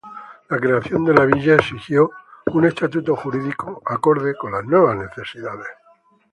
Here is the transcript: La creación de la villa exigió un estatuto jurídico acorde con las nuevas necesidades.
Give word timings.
La 0.49 0.57
creación 0.57 1.05
de 1.05 1.13
la 1.13 1.25
villa 1.25 1.53
exigió 1.57 2.09
un 2.47 2.65
estatuto 2.65 3.15
jurídico 3.15 3.83
acorde 3.85 4.33
con 4.35 4.51
las 4.51 4.63
nuevas 4.65 4.97
necesidades. 4.97 5.67